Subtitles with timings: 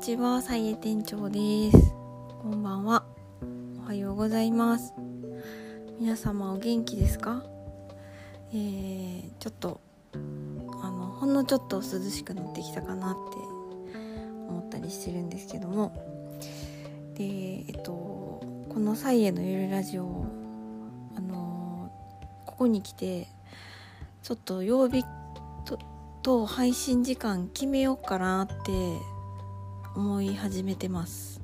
[0.00, 1.92] ちは、さいえ店長です。
[2.40, 3.04] こんばんは。
[3.82, 4.94] おはようございます。
[5.98, 7.42] 皆様お元気ですか？
[8.52, 9.80] えー、ちょっと、
[10.14, 13.18] あの、ほんのちょっと涼しくなってきたかなって
[14.48, 15.92] 思ったりしてるんですけども。
[17.16, 17.24] で、
[17.66, 20.26] えっと、このサイエのゆるラジオ、
[21.16, 21.90] あの、
[22.46, 23.26] ここに来て、
[24.22, 25.04] ちょっと曜日
[25.64, 25.76] と
[26.22, 28.54] と配信時間決めようかなって
[29.94, 31.40] 思い始めてます。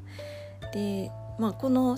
[0.73, 1.97] でまあこの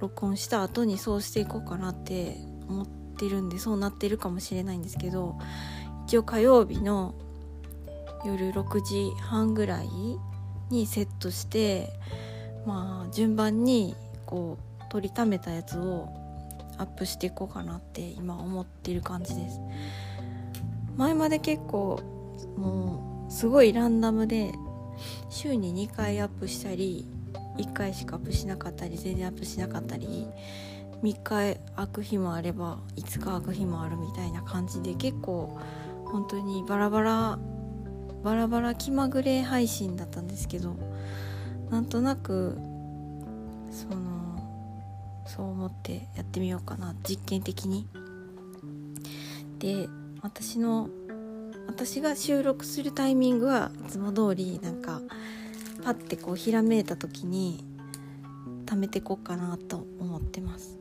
[0.00, 2.36] 録音した後にそうしていこうかなって
[2.68, 5.38] 思ってるんでそうなってるかもしれないんですけど
[6.06, 7.14] 一応火曜日の
[8.24, 9.88] 夜6時半ぐらい
[10.70, 11.90] にセットして
[12.66, 13.94] まあ順番に
[14.26, 16.08] こう取りためたやつを
[16.78, 19.60] アップしていこうかなって今思ってる感じです。
[20.96, 22.00] 前まで結構
[22.56, 24.52] もうすごいランダムで
[25.28, 27.06] 週に2回アップしたり
[27.56, 30.26] 1回しかアップしなかったり全然アップしなかったり
[31.02, 35.58] 3日空く日もあれば5日空く日もあるみたいな感じで結構
[36.04, 37.38] 本当にバラバラ
[38.22, 40.76] バラバラ気まぐれ配信だったんですけど
[41.70, 42.58] なんとなく
[43.70, 44.20] その
[45.26, 47.86] そう思ってやってみようかな実験的に。
[49.58, 49.88] で
[50.22, 50.88] 私の
[51.66, 55.00] 私が収録するタイミングはいつも通りなんか
[55.82, 57.64] パッてこうひらめいた時に
[58.66, 60.78] 貯めてこうかなと思ってます。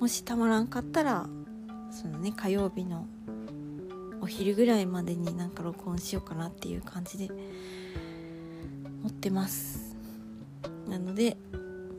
[0.00, 1.26] もしたまらんかったら
[1.90, 3.06] そのね火曜日の
[4.20, 7.28] お昼ぐらいまでになんか録音しようかなっていう感じで
[9.02, 9.96] 持ってます。
[10.88, 11.36] なので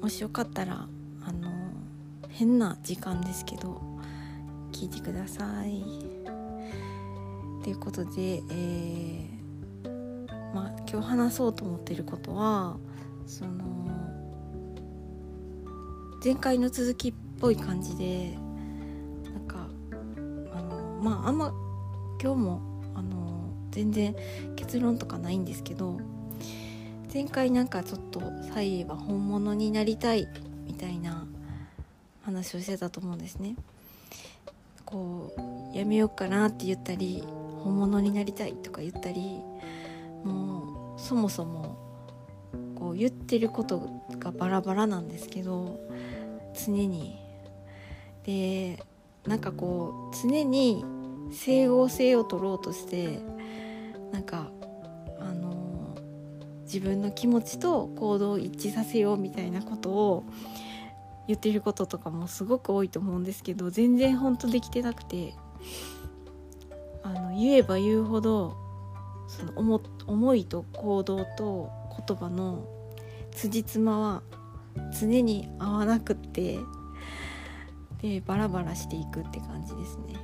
[0.02, 0.88] もしよかったら
[1.26, 1.52] あの
[2.30, 3.82] 変な時間ですけど
[4.72, 6.13] 聞いてください。
[7.64, 12.76] ということで、えー、まあ今日話そうと思っていることは
[13.26, 13.64] その
[16.24, 18.38] 前回の続きっぽい感じで
[19.24, 19.68] なんか
[20.52, 21.54] あのまああんま
[22.22, 22.62] 今日も
[22.96, 24.14] あの全然
[24.58, 26.02] 結論とかないんですけど
[27.14, 28.22] 前回なんかちょっと
[28.54, 30.28] サイは本物になりたい
[30.66, 31.26] みたいな
[32.24, 33.56] 話をしてたと思うんですね。
[34.86, 35.34] こ
[35.74, 37.24] うやめようかなって言ったり
[37.64, 39.42] 本物になりたいとか言ったり
[40.24, 41.78] もうそもそも
[42.76, 45.80] こう言ってることがバラバラなんですけど
[46.54, 47.24] 常に。
[48.26, 48.82] で
[49.26, 50.84] なんかこう常に
[51.32, 53.20] 整合性を取ろうとして
[54.12, 54.50] なんか
[55.20, 55.96] あの
[56.62, 60.24] 自分の気持ちと行動を一致させようみたいなことを
[61.28, 65.34] 言ってることとかもすごく多いと思うんですけど全然本当できてなくて。
[67.04, 68.58] あの言えば言うほど
[69.28, 71.70] その思思いと行動と
[72.08, 72.66] 言葉の
[73.32, 74.24] 辻褄は
[75.00, 76.60] 常に合わなくって
[78.02, 80.16] でバラバラしていくって感じですね。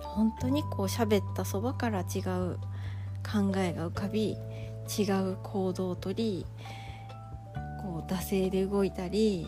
[0.00, 2.58] 本当にこう喋ったそばから違う
[3.22, 4.36] 考えが浮かび
[4.88, 6.44] 違う行動をとり
[7.80, 9.46] こう惰性で動いたり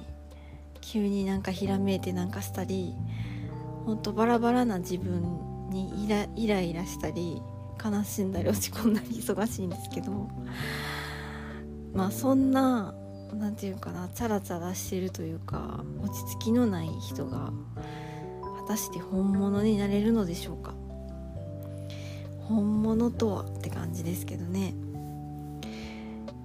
[0.80, 2.94] 急になんかひらめいてなんかしたり
[3.84, 7.40] ほんとバラバラな自分にイライライラしたり
[7.82, 10.28] 悲しんだり落ち込んだり忙しいんですけど
[11.94, 12.94] まあそんな
[13.32, 17.52] 何て言うかなチャラチャラしてるというか落ち着きのない人が
[18.58, 20.74] 果たして本物になれるのでしょうか。
[22.48, 24.74] 本物とはって感じですけどね。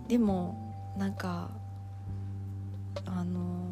[0.08, 1.50] でもなんか
[3.06, 3.66] あの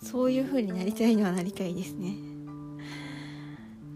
[0.00, 2.33] そういう風になりたいのはなりたいですね。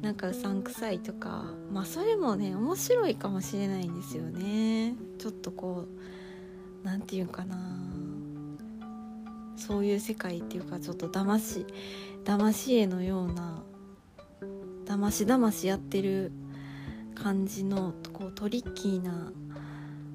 [0.02, 4.94] なんかうさんくさいとかまあそれもね面白いかもしれないんですよね。
[5.18, 7.56] ちょっとこう何て言うかな。
[9.56, 11.66] そういう世界っていうかちょっと騙し
[12.24, 13.62] 騙し絵のような
[14.86, 16.30] 騙し騙しやってる
[17.14, 19.32] 感じのこうトリッキーな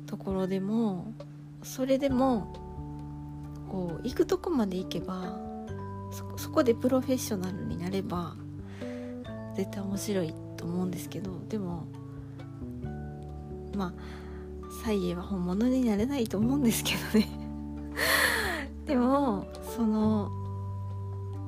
[0.07, 1.13] ところでも
[1.61, 2.53] それでも
[3.69, 5.37] こう行くとこまで行けば
[6.37, 8.35] そこでプロフェッショナルになれば
[9.55, 11.85] 絶対面白いと思うんですけどでも
[13.75, 13.93] まあ
[14.83, 17.27] サイエは本物になれないと思うんですけどね。
[18.85, 19.45] でも
[19.75, 20.29] その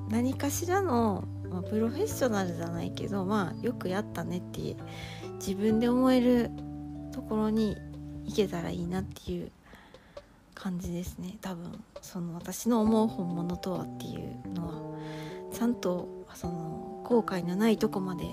[0.10, 4.76] 何かしらの、まあ、プロフェッショナルじゃないけどまあよくやったねって
[5.40, 6.52] 自分で思える
[7.12, 7.76] ところに
[8.26, 9.52] 行けたらいいなっていう
[10.54, 11.38] 感じですね。
[11.42, 14.74] 多分その私の思う本物とはっていうのは
[15.52, 18.26] ちゃんとその後悔のないとこまで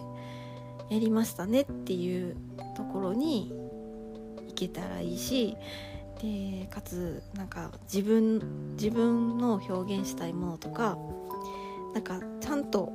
[0.91, 2.37] やりましたねっていう
[2.77, 3.53] ところに
[4.49, 5.57] 行けたらいいし
[6.21, 10.97] でかつなんか自分自分の表現したいものとか
[11.95, 12.87] なんかちゃんと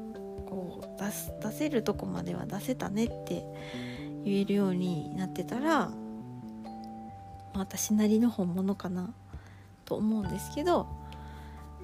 [0.48, 3.46] こう出す出せるとこまでは出せたねって
[4.24, 5.92] 言えるようになってたら
[7.54, 9.14] ま私なりの本物かな
[9.86, 10.88] と思うんですけど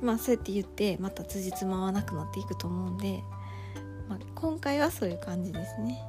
[0.01, 3.23] まあそうやって言ってまた辻褄合わなくなっていくと思うんで、
[4.09, 6.01] まあ、今回はそういう感じですね。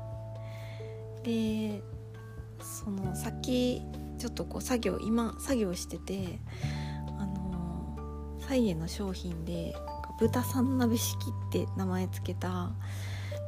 [1.23, 1.83] で
[2.61, 3.83] そのさっき
[4.19, 6.39] ちょっとこう作業今作業してて
[7.19, 9.75] あのサイエの商品で
[10.19, 11.17] 豚さん鍋敷
[11.49, 12.73] って名前つけた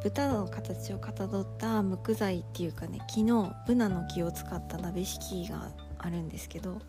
[0.02, 6.80] 豚の形をかたどった無垢材っていうかね木のブナの木を使った鍋敷があるんですけど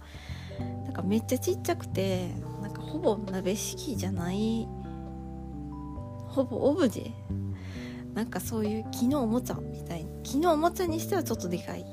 [0.85, 2.29] なんかめっちゃちっちゃくて
[2.61, 4.67] なんかほぼ鍋敷じゃない
[6.37, 7.11] ほぼオブジェ？
[8.13, 11.83] なんかそういう木のおもちゃみたい木のおもちゃにしてはちょっとでかい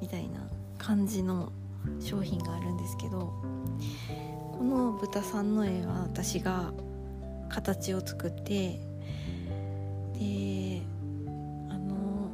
[0.00, 1.52] みたいな感じの
[2.00, 3.34] 商品があるんですけど
[4.56, 6.72] この豚さんの絵は私が
[7.50, 8.80] 形を作って
[10.18, 10.80] で
[11.68, 12.30] あの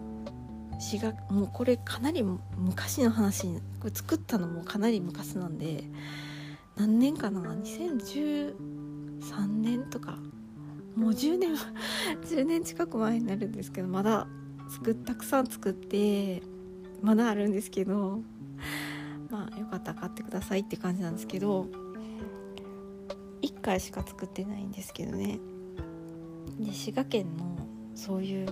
[0.79, 3.49] 詩がもうこれかなり昔の話
[3.81, 5.83] これ作ったのもかなり昔なんで
[6.77, 8.55] 何年かな？2013
[9.47, 10.19] 年とか
[10.97, 11.55] もう10年
[12.23, 14.27] 10年近く前になるんですけどまだ
[14.69, 16.43] 作たくさん作って
[17.01, 18.21] まだあるんですけど
[19.31, 21.67] まあよかったら買ってくださいって感じなんですけど
[23.43, 25.41] 1回しか作ってないんですけどね。
[26.59, 27.57] で滋賀県の
[27.95, 28.49] そういう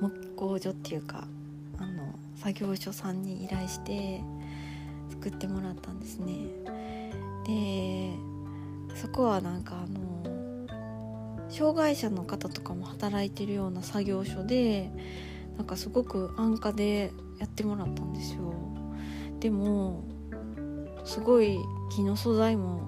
[0.00, 1.26] 木工所っていうか
[1.78, 4.22] あの作業所さんに依頼して
[5.10, 6.34] 作ってもらったんですね。
[7.46, 8.14] で
[8.94, 10.39] そこはなんかあの
[11.50, 14.90] 障害者の方とかも働いてるような作業所で
[15.56, 18.54] なんかすごく安価でやってもらったんですよ。
[19.40, 20.04] でも
[21.04, 21.58] すごい
[21.90, 22.82] 木の素材も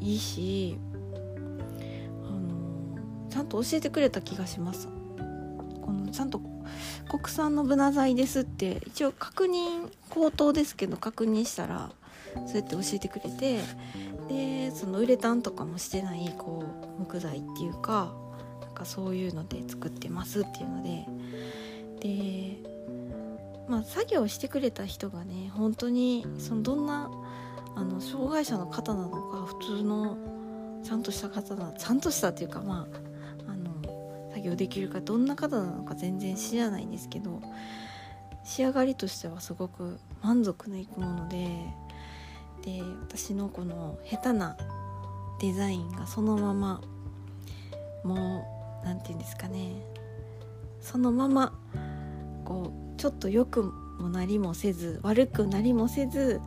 [0.00, 0.78] いいし
[2.24, 4.88] あのちゃんと教えてくれた気がします。
[5.82, 6.40] このちゃんと
[7.08, 11.90] 国産のブナ材ですって一応確認口頭ですけど確認したら
[12.46, 13.60] そうやって教えてくれて
[14.28, 16.64] でそのウレタンとかもしてないこ
[16.98, 18.12] う木材っていうか
[18.60, 21.06] なんかそういうので作ってますっていうので。
[22.00, 22.78] で
[23.68, 27.10] まあ作業してくれた人がね本当にそのどんな
[27.76, 30.16] あの障害者の方なのか普通の
[30.82, 32.88] ちゃんとした方なちゃんとしたっていうかま
[33.46, 37.42] ああの作業できるかどんな方なのか全然知らないんですけど
[38.42, 41.48] 仕上がりとしてはすごく満足のいくもので。
[42.68, 44.56] で私のこの下手な
[45.40, 46.82] デザインがそのまま
[48.04, 48.44] も
[48.82, 49.72] う何て言うんですかね。
[50.80, 51.58] そのまま
[52.44, 53.62] こうちょっと良く
[53.98, 56.40] もなりもせず悪くなりもせず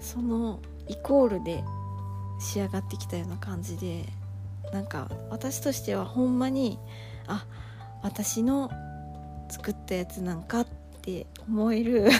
[0.00, 1.62] そのイコールで
[2.40, 4.04] 仕上がってきたような感じで
[4.72, 6.78] なんか私としてはほんまに
[7.26, 7.46] あ
[8.02, 8.70] 私の
[9.48, 10.66] 作ったやつなんかっ
[11.02, 12.10] て思える。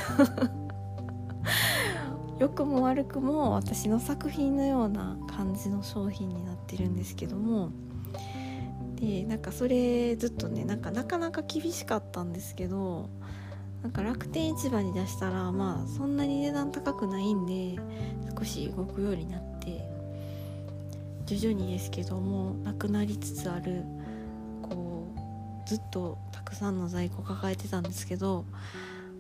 [2.41, 7.71] 良くも悪くも私の作品のような感じの商品になってるんですけども。
[8.95, 13.09] でなんかそれずっとねなんかなかなか厳しかったんですけど
[13.83, 17.77] なんか楽天市場に出したらまあそんなに値段高くないんで
[18.39, 19.89] 少し動くようになって
[21.25, 23.85] 徐々にですけどもなくなりつつある
[24.63, 28.45] こうずっとたくさんの在庫抱えてたんですけど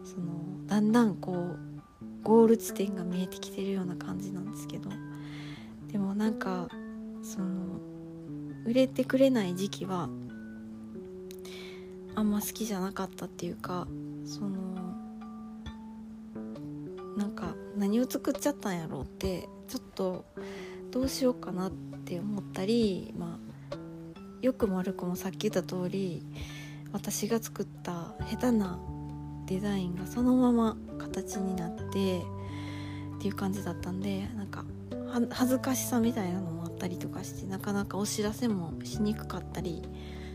[0.04, 1.69] そのだんだんこう
[2.22, 4.90] ゴール地点が見えてきてるような感じなんですけど
[5.90, 6.68] でもなんか
[7.22, 7.80] その
[8.64, 10.08] 売れてくれない時期は
[12.14, 13.86] あんま好きじゃなかったっていうか
[14.24, 14.70] その
[17.16, 20.24] なんか何を作っちゃったんやろうってちょっと
[20.90, 21.70] どうしようかなっ
[22.04, 23.38] て思ったりま
[23.72, 23.76] あ
[24.42, 26.22] よくも悪くもさっき言った通り
[26.92, 28.78] 私が作った下手な
[29.50, 34.64] デザインがそのまま形になってっていう感じだったんでなんか
[35.30, 39.82] 恥ずかしさみたいなのもあったりとかしてなかなかお知らせもしにくかったり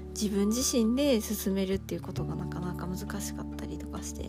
[0.09, 4.23] 自分自身で進めるっていうことがなかなか難しかったりとかして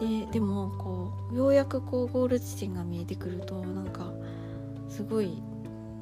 [0.00, 4.12] ででもこうようやくこうゴール地点が見えてくるとなんか
[4.88, 5.42] すごい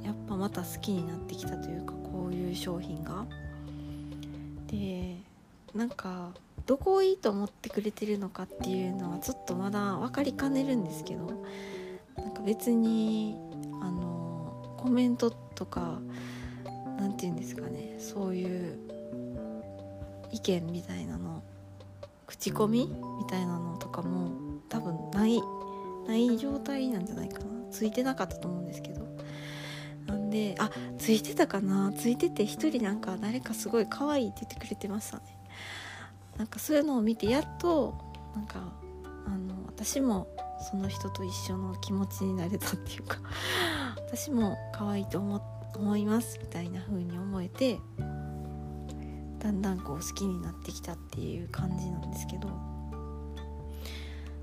[0.04, 3.26] やっぱまた好きになってきたというかこういう商品が。
[4.68, 5.25] で
[5.76, 6.30] なんか
[6.66, 11.44] どこをいいと思ってくれてるのかっていうのはちょっとまだ分かりかねるんですけど
[12.16, 13.36] なんか別に
[13.80, 16.00] あのコメントとか
[16.98, 18.78] 何て言うんですかねそういう
[20.32, 21.42] 意見みたいなの
[22.26, 24.32] 口コミみたいなのとかも
[24.68, 25.40] 多分ない
[26.06, 27.46] ない状態なんじゃないかな。
[27.70, 29.06] ついてなかったと思うんですけど。
[30.06, 31.92] なんであついてたかな。
[31.96, 35.24] ついてて一人なんか誰かすごい可愛いって言ってくれてましたね。
[36.38, 37.94] なんかそういうのを見てやっと
[38.34, 38.60] なんか
[39.26, 40.28] あの私も
[40.70, 43.18] その人と一緒の気持ちになれたっていうか
[43.96, 45.40] 私も可愛いと思
[45.76, 47.78] 思いますみたいな風に思えて
[49.38, 52.48] だんだんこう好きになってきたっていう感じなんですけど。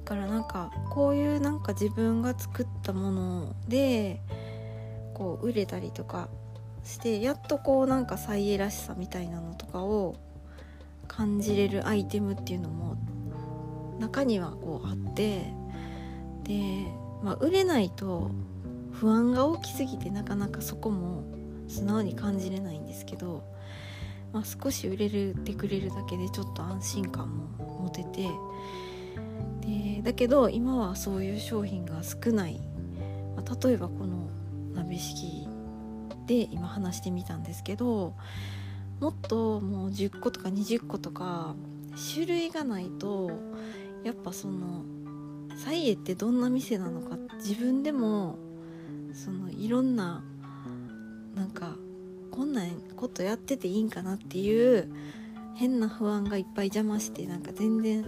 [0.03, 4.21] だからなんかこういうなんか自分が作ったもので
[5.13, 6.27] こう売れたりとか
[6.83, 10.17] してやっとこうなんか再エらしさみたいなのとかを
[11.07, 12.97] 感じれるアイテムっていうのも
[13.99, 15.53] 中にはこうあって
[16.43, 16.87] で、
[17.23, 18.31] まあ、売れないと
[18.91, 21.23] 不安が大きすぎてなかなかそこも
[21.67, 23.43] 素直に感じれないんですけど、
[24.31, 28.29] まあ、少し売れるてくれるだけでちょっと安心感も持てて
[29.61, 32.59] でだけど今はそういう商品が少ない、
[33.35, 34.29] まあ、例えばこの
[34.73, 35.47] 鍋敷き
[36.27, 38.15] で今話してみたんですけど
[38.99, 41.55] もっともう10個とか20個とか
[42.13, 43.31] 種類がないと
[44.03, 44.83] やっぱその
[45.55, 48.37] サイエってどんな店なのか自分でも
[49.13, 50.23] そのいろんな
[51.35, 51.75] なんか
[52.31, 52.63] こんな
[52.95, 54.91] ことやってていいんかなっていう
[55.55, 58.05] 変な不安がいっぱい邪魔してなんか全然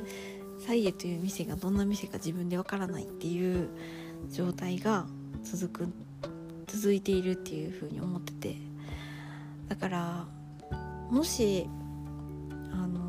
[0.66, 3.70] サイエという店がどんな店か自分でわからないっていう
[4.32, 5.06] 状態が
[5.44, 5.94] 続く
[6.66, 8.76] 続いているっていうふうに思ってて。
[9.68, 10.28] だから
[11.10, 11.70] もし
[12.72, 13.00] あの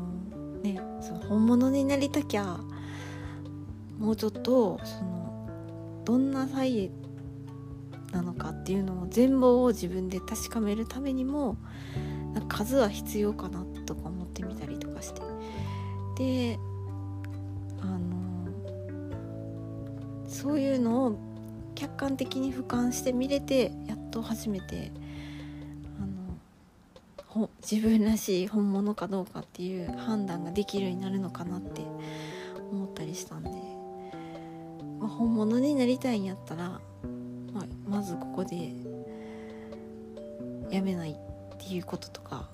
[0.61, 2.59] ねその本物になりたきゃ
[3.99, 6.91] もうちょっとそのどんなサイ
[8.11, 11.57] なのかっていうのを全貌を自分で確かめるためにも
[12.47, 15.21] 数は必要かなとか思ってみたりとかして。
[16.17, 16.57] で
[17.79, 18.47] あの
[20.27, 21.19] そういうのを
[21.75, 24.91] 客観的に俯瞰して見れてやっと初めて
[27.61, 31.81] 自分らしい本物かどうかっていう判断ができるようになるのかなって
[32.71, 33.49] 思ったりしたんで、
[34.99, 36.79] まあ、本物になりたいんやったら、
[37.53, 38.73] まあ、まずここで
[40.69, 41.15] やめないっ
[41.57, 42.49] ていうこととか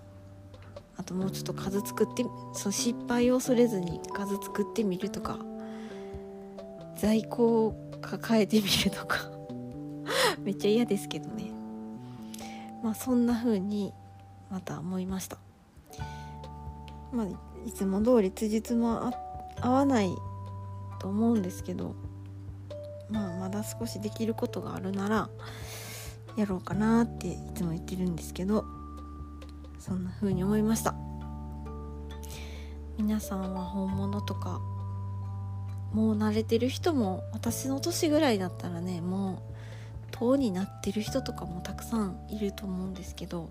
[0.97, 2.23] あともうちょっと数作って
[2.53, 5.39] その失敗を恐れずに数作ってみるとか
[6.95, 9.17] 在庫を抱えてみるとか
[10.43, 11.51] めっちゃ嫌ですけどね。
[12.83, 13.93] まあそんな風に
[14.53, 15.39] また思いました。
[17.11, 17.25] まあ
[17.65, 19.11] いつも通り辻褄
[19.59, 20.09] 合わない
[20.99, 21.95] と思うんですけど
[23.09, 25.29] まあまだ少しできることがあるなら
[26.37, 28.63] やろうかなっていつも言ってるんですけど
[29.79, 30.93] そんな風に思いました。
[32.99, 34.61] 皆さんは本物とか
[35.93, 39.53] もう慣れてる人も私の年ぐらいだったらねもう
[40.11, 43.49] 党になってる人とかもたくさんいると思うんですけど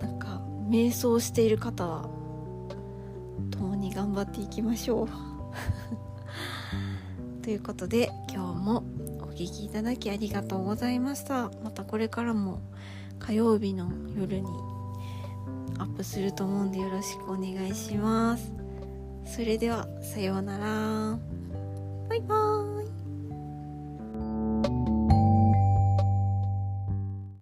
[0.00, 2.08] なんか瞑想している方は
[3.50, 5.08] 共に頑張っていきましょう。
[7.42, 8.84] ということで今日も
[9.20, 11.50] お聴きいただきありがとうございました。
[11.64, 12.60] またこれからも
[13.18, 14.46] 火曜日の夜に
[15.78, 18.52] アップすると思うんでよろしくお願いします。
[19.24, 21.18] それではさようなら。
[22.08, 22.79] バイバーイ。